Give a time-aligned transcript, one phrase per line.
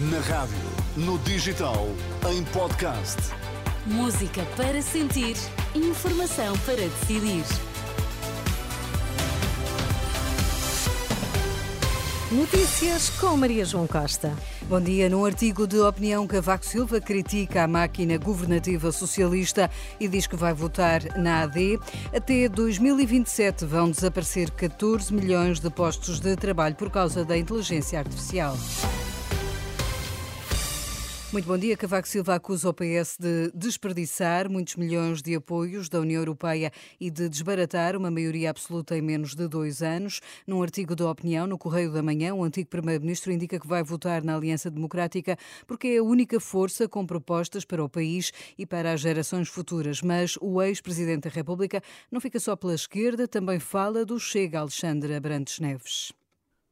[0.00, 0.54] Na rádio,
[0.96, 1.88] no digital,
[2.30, 3.16] em podcast.
[3.84, 5.34] Música para sentir,
[5.74, 7.42] informação para decidir.
[12.30, 14.32] Notícias com Maria João Costa.
[14.68, 15.10] Bom dia.
[15.10, 19.68] Num artigo de opinião, Cavaco Silva critica a máquina governativa socialista
[19.98, 21.76] e diz que vai votar na AD.
[22.14, 28.56] Até 2027 vão desaparecer 14 milhões de postos de trabalho por causa da inteligência artificial.
[31.30, 31.76] Muito bom dia.
[31.76, 37.10] Cavaco Silva acusa o PS de desperdiçar muitos milhões de apoios da União Europeia e
[37.10, 40.22] de desbaratar uma maioria absoluta em menos de dois anos.
[40.46, 44.24] Num artigo de opinião no Correio da Manhã, o antigo Primeiro-Ministro indica que vai votar
[44.24, 45.36] na Aliança Democrática
[45.66, 50.00] porque é a única força com propostas para o país e para as gerações futuras.
[50.00, 55.14] Mas o ex-Presidente da República não fica só pela esquerda, também fala do Chega Alexandre
[55.14, 56.10] Abrantes Neves.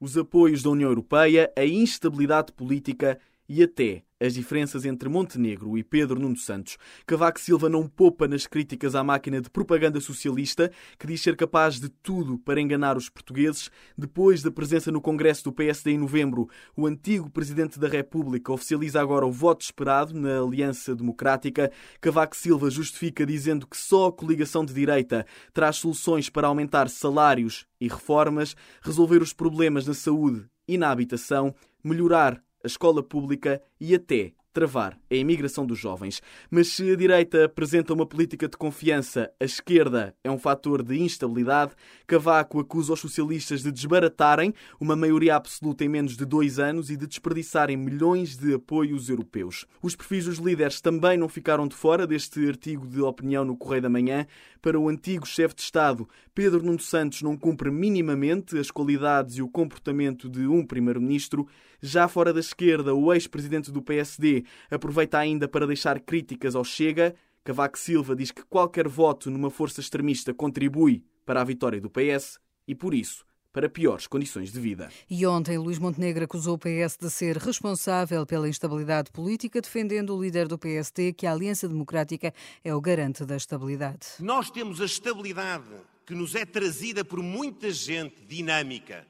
[0.00, 5.84] Os apoios da União Europeia, a instabilidade política e até as diferenças entre Montenegro e
[5.84, 6.76] Pedro Nuno Santos.
[7.06, 11.80] Cavaco Silva não poupa nas críticas à máquina de propaganda socialista, que diz ser capaz
[11.80, 13.70] de tudo para enganar os portugueses.
[13.96, 19.00] Depois da presença no Congresso do PSD em novembro, o antigo Presidente da República oficializa
[19.00, 21.70] agora o voto esperado na Aliança Democrática.
[22.00, 27.66] Cavaco Silva justifica dizendo que só a coligação de direita traz soluções para aumentar salários
[27.80, 33.94] e reformas, resolver os problemas na saúde e na habitação, melhorar a escola pública e
[33.94, 36.20] até travar a imigração dos jovens.
[36.50, 41.00] Mas se a direita apresenta uma política de confiança, a esquerda é um fator de
[41.00, 41.74] instabilidade.
[42.08, 46.96] Cavaco acusa os socialistas de desbaratarem uma maioria absoluta em menos de dois anos e
[46.96, 49.64] de desperdiçarem milhões de apoios europeus.
[49.80, 53.82] Os perfis dos líderes também não ficaram de fora deste artigo de opinião no Correio
[53.82, 54.26] da Manhã.
[54.60, 59.42] Para o antigo chefe de Estado, Pedro Nuno Santos não cumpre minimamente as qualidades e
[59.42, 61.46] o comportamento de um primeiro-ministro.
[61.80, 67.14] Já fora da esquerda, o ex-presidente do PSD aproveita ainda para deixar críticas ao Chega.
[67.44, 72.40] Cavaco Silva diz que qualquer voto numa força extremista contribui para a vitória do PS
[72.66, 74.88] e, por isso, para piores condições de vida.
[75.08, 80.20] E ontem, Luís Montenegro acusou o PS de ser responsável pela instabilidade política, defendendo o
[80.20, 82.34] líder do PSD que a Aliança Democrática
[82.64, 84.06] é o garante da estabilidade.
[84.18, 85.64] Nós temos a estabilidade
[86.04, 89.06] que nos é trazida por muita gente dinâmica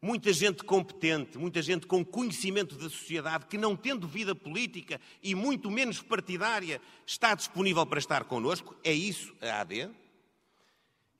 [0.00, 5.34] muita gente competente, muita gente com conhecimento da sociedade, que não tendo vida política e
[5.34, 8.74] muito menos partidária, está disponível para estar connosco.
[8.82, 9.90] É isso a AD.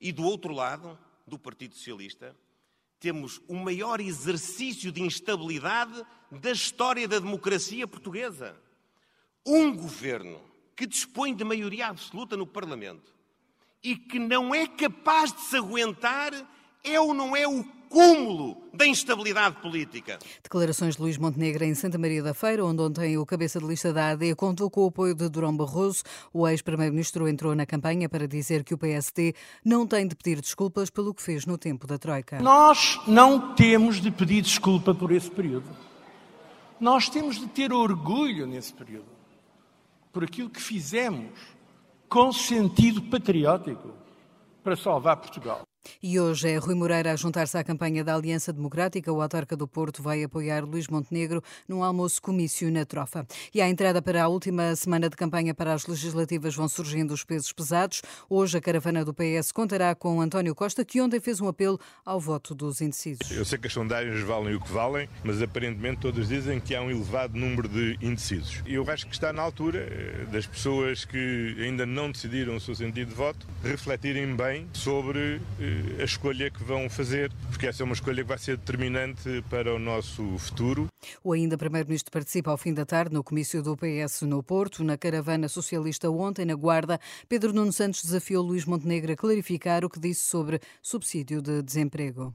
[0.00, 2.34] E do outro lado, do Partido Socialista,
[2.98, 8.56] temos o maior exercício de instabilidade da história da democracia portuguesa.
[9.44, 10.40] Um governo
[10.74, 13.14] que dispõe de maioria absoluta no Parlamento
[13.82, 16.32] e que não é capaz de se aguentar
[16.82, 20.18] é ou não é o cúmulo da instabilidade política.
[20.42, 23.92] Declarações de Luís Montenegro em Santa Maria da Feira, onde ontem o cabeça de lista
[23.92, 26.04] da AD contou com o apoio de Durão Barroso.
[26.32, 29.34] O ex-primeiro-ministro entrou na campanha para dizer que o PSD
[29.64, 32.40] não tem de pedir desculpas pelo que fez no tempo da Troika.
[32.40, 35.68] Nós não temos de pedir desculpa por esse período.
[36.78, 39.10] Nós temos de ter orgulho nesse período,
[40.12, 41.32] por aquilo que fizemos
[42.08, 43.90] com sentido patriótico
[44.62, 45.62] para salvar Portugal.
[46.02, 49.12] E hoje é Rui Moreira a juntar-se à campanha da Aliança Democrática.
[49.12, 53.26] O autarca do Porto vai apoiar Luís Montenegro num almoço-comício na Trofa.
[53.54, 57.24] E à entrada para a última semana de campanha para as legislativas vão surgindo os
[57.24, 58.02] pesos pesados.
[58.28, 62.20] Hoje a caravana do PS contará com António Costa, que ontem fez um apelo ao
[62.20, 63.30] voto dos indecisos.
[63.30, 66.82] Eu sei que as sondagens valem o que valem, mas aparentemente todos dizem que há
[66.82, 68.62] um elevado número de indecisos.
[68.66, 72.60] E eu acho que está na altura eh, das pessoas que ainda não decidiram o
[72.60, 77.82] seu sentido de voto refletirem bem sobre eh, a escolha que vão fazer, porque essa
[77.82, 80.88] é uma escolha que vai ser determinante para o nosso futuro.
[81.22, 84.96] O ainda Primeiro-Ministro participa ao fim da tarde no comício do PS no Porto, na
[84.96, 87.00] caravana socialista ontem na Guarda.
[87.28, 92.34] Pedro Nuno Santos desafiou Luís Montenegro a clarificar o que disse sobre subsídio de desemprego.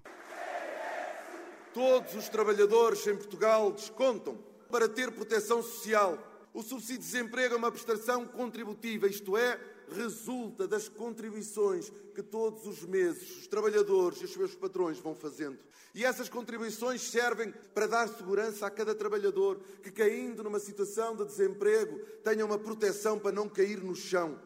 [1.74, 4.38] Todos os trabalhadores em Portugal descontam
[4.72, 6.18] para ter proteção social.
[6.54, 9.60] O subsídio de desemprego é uma prestação contributiva, isto é,
[9.94, 15.60] resulta das contribuições que todos os meses os trabalhadores e os seus patrões vão fazendo.
[15.94, 21.26] E essas contribuições servem para dar segurança a cada trabalhador que, caindo numa situação de
[21.26, 24.38] desemprego, tenha uma proteção para não cair no chão.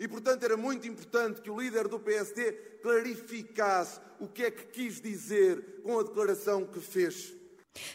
[0.00, 2.52] E, portanto, era muito importante que o líder do PSD
[2.82, 7.34] clarificasse o que é que quis dizer com a declaração que fez.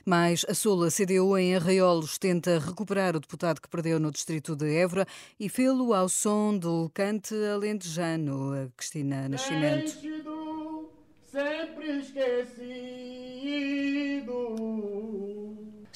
[0.06, 4.76] Mas a Sula CDU em Arraiolos tenta recuperar o deputado que perdeu no distrito de
[4.76, 5.06] Évora
[5.40, 9.90] e fê-lo ao som do cante alentejano, Cristina Nascimento.
[9.90, 10.20] Sempre.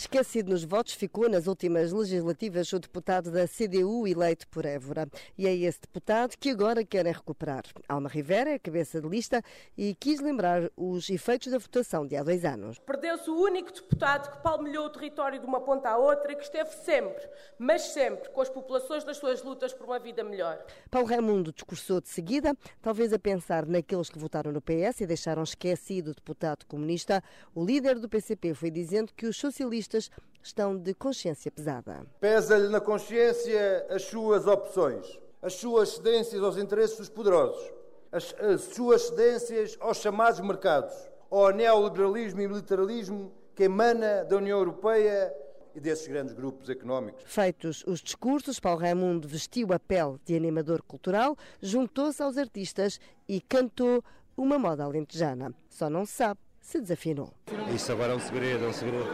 [0.03, 5.07] Esquecido nos votos ficou nas últimas legislativas o deputado da CDU eleito por Évora.
[5.37, 7.63] E é esse deputado que agora querem recuperar.
[7.87, 9.41] Alma Rivera é cabeça de lista
[9.77, 12.79] e quis lembrar os efeitos da votação de há dois anos.
[12.79, 16.43] Perdeu-se o único deputado que palmilhou o território de uma ponta à outra e que
[16.43, 17.25] esteve sempre,
[17.57, 20.61] mas sempre, com as populações das suas lutas por uma vida melhor.
[20.91, 25.43] Paulo Raimundo discursou de seguida, talvez a pensar naqueles que votaram no PS e deixaram
[25.43, 27.23] esquecido o deputado comunista.
[27.55, 29.92] O líder do PCP foi dizendo que os socialistas
[30.41, 32.05] estão de consciência pesada.
[32.19, 37.71] Pesa-lhe na consciência as suas opções, as suas cedências aos interesses dos poderosos,
[38.11, 40.93] as, as suas cedências aos chamados mercados,
[41.29, 45.33] ao neoliberalismo e militarismo que emana da União Europeia
[45.75, 47.23] e desses grandes grupos económicos.
[47.25, 53.41] Feitos os discursos, Paulo Raimundo vestiu a pele de animador cultural, juntou-se aos artistas e
[53.41, 54.03] cantou
[54.37, 55.53] uma moda alentejana.
[55.69, 57.31] Só não se sabe se desafinou.
[57.75, 59.05] Isso agora é um segredo, é um segredo.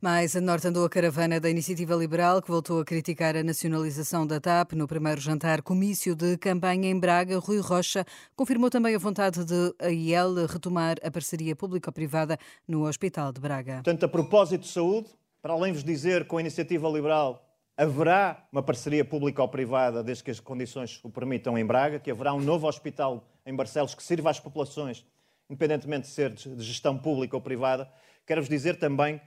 [0.00, 4.26] Mais a norte andou a caravana da Iniciativa Liberal, que voltou a criticar a nacionalização
[4.26, 7.38] da TAP no primeiro jantar comício de campanha em Braga.
[7.38, 8.04] Rui Rocha
[8.36, 12.38] confirmou também a vontade de a IEL retomar a parceria público-privada
[12.68, 13.76] no Hospital de Braga.
[13.76, 15.08] Portanto, a propósito de saúde,
[15.40, 17.42] para além de vos dizer que com a Iniciativa Liberal
[17.76, 22.40] haverá uma parceria público-privada, desde que as condições o permitam, em Braga, que haverá um
[22.40, 25.04] novo hospital em Barcelos que sirva às populações
[25.48, 27.90] independentemente de ser de gestão pública ou privada,
[28.26, 29.20] quero-vos dizer também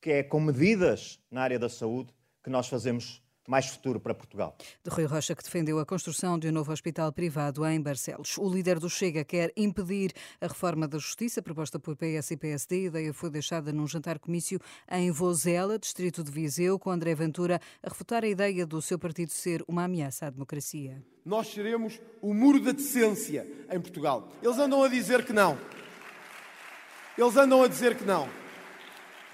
[0.00, 4.56] que é com medidas na área da saúde que nós fazemos mais futuro para Portugal.
[4.84, 8.38] De Rui Rocha, que defendeu a construção de um novo hospital privado em Barcelos.
[8.38, 12.76] O líder do Chega quer impedir a reforma da Justiça, proposta por PS e PSD.
[12.76, 14.60] A ideia foi deixada num jantar-comício
[14.90, 19.30] em Vozela, distrito de Viseu, com André Ventura a refutar a ideia do seu partido
[19.30, 21.02] ser uma ameaça à democracia.
[21.24, 24.28] Nós seremos o muro da decência em Portugal.
[24.42, 25.58] Eles andam a dizer que não.
[27.16, 28.28] Eles andam a dizer que não.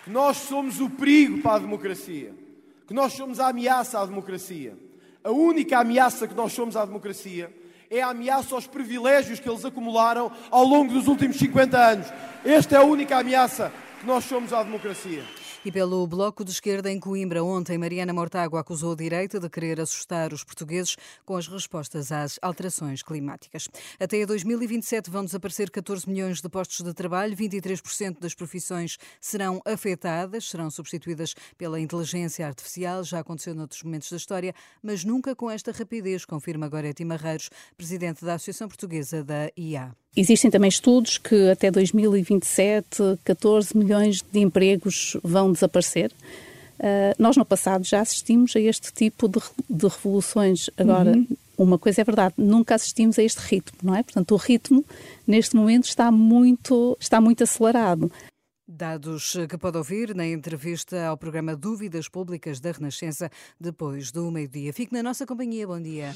[0.04, 2.47] Que nós somos o perigo para a democracia
[2.88, 4.74] que nós somos a ameaça à democracia.
[5.22, 7.54] A única ameaça que nós somos à democracia
[7.90, 12.06] é a ameaça aos privilégios que eles acumularam ao longo dos últimos 50 anos.
[12.42, 13.70] Esta é a única ameaça
[14.00, 15.22] que nós somos à democracia.
[15.64, 19.80] E pelo Bloco de Esquerda em Coimbra, ontem, Mariana Mortágua acusou a direita de querer
[19.80, 20.96] assustar os portugueses
[21.26, 23.68] com as respostas às alterações climáticas.
[23.98, 30.48] Até 2027 vão desaparecer 14 milhões de postos de trabalho, 23% das profissões serão afetadas,
[30.48, 35.72] serão substituídas pela inteligência artificial, já aconteceu noutros momentos da história, mas nunca com esta
[35.72, 39.92] rapidez, confirma Goretti Marreiros, presidente da Associação Portuguesa da IA.
[40.18, 46.10] Existem também estudos que até 2027 14 milhões de empregos vão desaparecer.
[46.78, 50.70] Uh, nós no passado já assistimos a este tipo de, de revoluções.
[50.76, 51.26] Agora, uhum.
[51.56, 54.02] uma coisa é verdade, nunca assistimos a este ritmo, não é?
[54.02, 54.84] Portanto, o ritmo
[55.24, 58.10] neste momento está muito, está muito acelerado.
[58.66, 64.72] Dados que pode ouvir na entrevista ao programa Dúvidas Públicas da Renascença depois do meio-dia.
[64.72, 65.66] Fique na nossa companhia.
[65.66, 66.12] Bom dia.